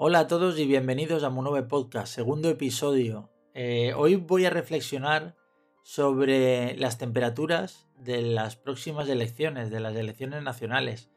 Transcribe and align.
Hola 0.00 0.20
a 0.20 0.26
todos 0.28 0.56
y 0.60 0.64
bienvenidos 0.64 1.24
a 1.24 1.28
Monove 1.28 1.64
Podcast, 1.64 2.14
segundo 2.14 2.48
episodio. 2.48 3.30
Eh, 3.52 3.94
hoy 3.96 4.14
voy 4.14 4.44
a 4.44 4.50
reflexionar 4.50 5.34
sobre 5.82 6.76
las 6.76 6.98
temperaturas 6.98 7.88
de 7.96 8.22
las 8.22 8.54
próximas 8.54 9.08
elecciones, 9.08 9.70
de 9.70 9.80
las 9.80 9.96
elecciones 9.96 10.44
nacionales. 10.44 11.10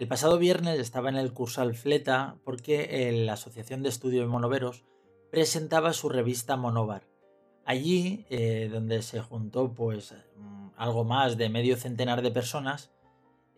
El 0.00 0.08
pasado 0.08 0.38
viernes 0.38 0.80
estaba 0.80 1.08
en 1.08 1.14
el 1.14 1.32
Cursal 1.32 1.76
Fleta 1.76 2.36
porque 2.44 3.12
la 3.24 3.34
Asociación 3.34 3.84
de 3.84 3.90
Estudio 3.90 4.22
de 4.22 4.26
Monoveros 4.26 4.82
presentaba 5.30 5.92
su 5.92 6.08
revista 6.08 6.56
Monovar. 6.56 7.06
Allí, 7.64 8.26
eh, 8.28 8.68
donde 8.72 9.02
se 9.02 9.20
juntó 9.20 9.72
pues 9.72 10.16
mm, 10.34 10.70
algo 10.76 11.04
más 11.04 11.36
de 11.36 11.48
medio 11.48 11.76
centenar 11.76 12.22
de 12.22 12.32
personas, 12.32 12.90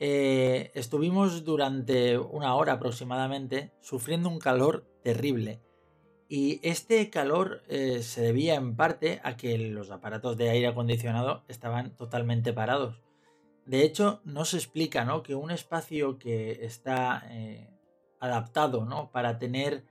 eh, 0.01 0.71
estuvimos 0.75 1.45
durante 1.45 2.19
una 2.19 2.55
hora 2.55 2.75
aproximadamente 2.75 3.73
sufriendo 3.81 4.29
un 4.29 4.39
calor 4.39 4.87
terrible. 5.03 5.61
Y 6.29 6.61
este 6.63 7.11
calor 7.11 7.63
eh, 7.69 8.03
se 8.03 8.21
debía 8.21 8.55
en 8.55 8.77
parte 8.77 9.21
a 9.25 9.37
que 9.37 9.59
los 9.59 9.91
aparatos 9.91 10.37
de 10.37 10.51
aire 10.51 10.69
acondicionado 10.69 11.43
estaban 11.49 11.97
totalmente 11.97 12.53
parados. 12.53 13.03
De 13.67 13.83
hecho, 13.83 14.21
no 14.25 14.45
se 14.45 14.57
explica 14.57 15.05
¿no? 15.05 15.23
que 15.23 15.35
un 15.35 15.51
espacio 15.51 16.19
que 16.19 16.65
está 16.65 17.25
eh, 17.31 17.69
adaptado 18.21 18.85
¿no? 18.85 19.11
para 19.11 19.39
tener 19.39 19.85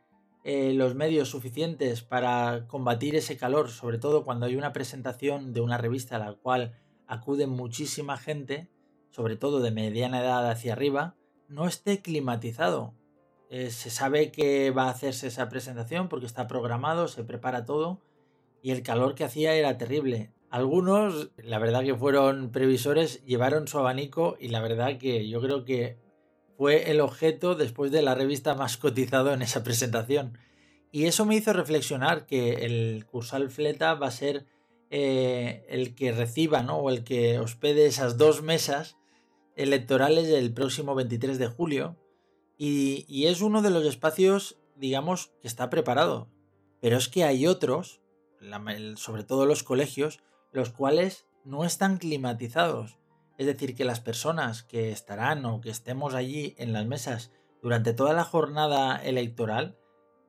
los 0.50 0.96
medios 0.96 1.28
suficientes 1.28 2.04
para 2.04 2.68
combatir 2.68 3.18
ese 3.18 3.36
calor, 3.36 3.70
sobre 3.70 3.98
todo 3.98 4.24
cuando 4.24 4.46
hay 4.46 4.56
una 4.56 4.72
presentación 4.72 5.52
de 5.52 5.60
una 5.60 5.78
revista 5.78 6.16
a 6.16 6.20
la 6.20 6.34
cual 6.36 6.80
acude 7.06 7.48
muchísima 7.48 8.16
gente, 8.16 8.70
sobre 9.18 9.36
todo 9.36 9.62
de 9.62 9.72
mediana 9.72 10.22
edad 10.22 10.48
hacia 10.48 10.74
arriba, 10.74 11.16
no 11.48 11.68
esté 11.68 12.04
climatizado. 12.04 12.94
Eh, 13.50 13.72
se 13.72 13.90
sabe 13.90 14.32
que 14.32 14.70
va 14.70 14.84
a 14.84 14.92
hacerse 14.92 15.26
esa 15.26 15.50
presentación 15.50 16.08
porque 16.08 16.28
está 16.28 16.46
programado, 16.46 17.08
se 17.08 17.24
prepara 17.24 17.66
todo 17.66 18.00
y 18.62 18.70
el 18.70 18.84
calor 18.84 19.16
que 19.16 19.24
hacía 19.24 19.56
era 19.56 19.76
terrible. 19.80 20.30
Algunos, 20.52 21.32
la 21.38 21.58
verdad 21.58 21.84
que 21.84 21.96
fueron 21.96 22.52
previsores, 22.52 23.26
llevaron 23.26 23.68
su 23.68 23.80
abanico 23.80 24.38
y 24.40 24.50
la 24.50 24.62
verdad 24.62 25.00
que 25.00 25.28
yo 25.28 25.42
creo 25.42 25.66
que 25.66 25.98
fue 26.56 26.92
el 26.92 27.02
objeto 27.02 27.56
después 27.56 27.92
de 27.92 28.04
la 28.04 28.14
revista 28.14 28.54
más 28.54 28.78
cotizado 28.78 29.34
en 29.34 29.42
esa 29.42 29.64
presentación. 29.64 30.38
Y 30.92 31.06
eso 31.06 31.26
me 31.26 31.36
hizo 31.36 31.54
reflexionar 31.54 32.28
que 32.28 32.66
el 32.66 33.04
Cursal 33.08 33.50
Fleta 33.50 33.96
va 33.96 34.08
a 34.08 34.12
ser 34.12 34.46
eh, 34.92 35.66
el 35.70 35.96
que 35.96 36.12
reciba, 36.12 36.62
¿no? 36.62 36.78
O 36.78 36.92
el 36.92 37.04
que 37.04 37.40
hospede 37.40 37.88
esas 37.88 38.20
dos 38.20 38.44
mesas 38.44 38.96
electorales 39.58 40.28
del 40.28 40.54
próximo 40.54 40.96
23 40.96 41.38
de 41.38 41.48
julio. 41.48 41.98
Y, 42.58 43.26
es 43.26 43.42
uno 43.42 43.62
de 43.62 43.70
los 43.70 43.86
espacios, 43.86 44.58
digamos, 44.76 45.32
que 45.42 45.48
está 45.48 45.70
preparado. 45.70 46.30
Pero 46.80 46.98
es 46.98 47.10
que 47.10 47.24
hay 47.24 47.46
otros, 47.48 48.02
sobre 48.96 49.24
todo 49.24 49.46
los 49.46 49.64
colegios, 49.64 50.20
los 50.52 50.70
cuales 50.70 51.26
no 51.44 51.66
están 51.66 51.98
climatizados. 51.98 52.98
Es 53.38 53.46
decir, 53.46 53.76
que 53.76 53.86
las 53.86 54.00
personas 54.00 54.64
que 54.64 54.92
estarán 54.92 55.46
o 55.46 55.62
que 55.62 55.70
estemos 55.70 56.14
allí 56.14 56.56
en 56.58 56.74
las 56.74 56.86
mesas 56.86 57.32
durante 57.62 57.94
toda 57.94 58.14
la 58.14 58.24
jornada 58.24 58.96
electoral 58.98 59.78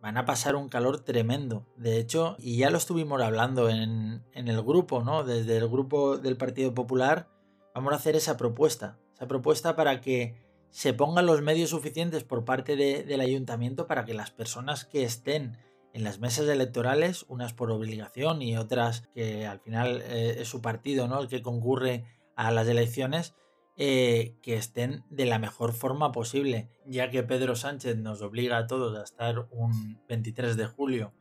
van 0.00 0.16
a 0.16 0.24
pasar 0.24 0.56
un 0.56 0.68
calor 0.68 1.00
tremendo. 1.00 1.66
De 1.76 1.98
hecho, 1.98 2.36
y 2.38 2.58
ya 2.58 2.70
lo 2.70 2.78
estuvimos 2.78 3.20
hablando 3.20 3.68
en, 3.68 4.24
el 4.32 4.62
grupo, 4.62 5.02
¿no? 5.02 5.24
Desde 5.24 5.56
el 5.56 5.68
grupo 5.68 6.18
del 6.18 6.36
Partido 6.36 6.74
Popular, 6.74 7.28
vamos 7.74 7.92
a 7.92 7.96
hacer 7.96 8.16
esa 8.16 8.36
propuesta. 8.36 8.98
Esa 9.18 9.26
propuesta 9.26 9.74
para 9.74 10.00
que 10.00 10.36
se 10.70 10.94
pongan 10.94 11.26
los 11.26 11.42
medios 11.42 11.70
suficientes 11.70 12.22
por 12.22 12.44
parte 12.44 12.76
del 12.76 13.20
ayuntamiento 13.20 13.88
para 13.88 14.04
que 14.04 14.14
las 14.14 14.30
personas 14.30 14.84
que 14.84 15.02
estén 15.02 15.58
en 15.92 16.04
las 16.04 16.20
mesas 16.20 16.46
electorales, 16.46 17.24
unas 17.28 17.52
por 17.52 17.72
obligación 17.72 18.42
y 18.42 18.56
otras 18.56 19.08
que 19.14 19.44
al 19.44 19.58
final 19.58 20.02
eh, 20.02 20.36
es 20.38 20.48
su 20.48 20.62
partido, 20.62 21.08
¿no? 21.08 21.20
El 21.20 21.26
que 21.26 21.42
concurre 21.42 22.04
a 22.36 22.52
las 22.52 22.68
elecciones, 22.68 23.34
eh, 23.76 24.36
que 24.40 24.56
estén 24.56 25.02
de 25.10 25.26
la 25.26 25.40
mejor 25.40 25.72
forma 25.72 26.12
posible, 26.12 26.68
ya 26.86 27.10
que 27.10 27.24
Pedro 27.24 27.56
Sánchez 27.56 27.96
nos 27.96 28.22
obliga 28.22 28.58
a 28.58 28.68
todos 28.68 28.96
a 28.96 29.02
estar 29.02 29.48
un 29.50 30.00
23 30.08 30.56
de 30.56 30.66
julio 30.66 31.12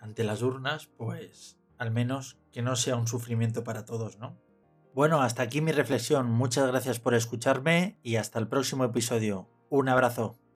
ante 0.00 0.24
las 0.24 0.42
urnas, 0.42 0.88
pues 0.96 1.58
al 1.78 1.90
menos 1.90 2.38
que 2.52 2.62
no 2.62 2.76
sea 2.76 2.96
un 2.96 3.06
sufrimiento 3.06 3.64
para 3.64 3.84
todos, 3.84 4.18
¿no? 4.18 4.36
Bueno, 4.96 5.20
hasta 5.20 5.42
aquí 5.42 5.60
mi 5.60 5.72
reflexión. 5.72 6.30
Muchas 6.30 6.66
gracias 6.68 7.00
por 7.00 7.12
escucharme 7.12 7.98
y 8.02 8.16
hasta 8.16 8.38
el 8.38 8.48
próximo 8.48 8.82
episodio. 8.82 9.46
Un 9.68 9.90
abrazo. 9.90 10.38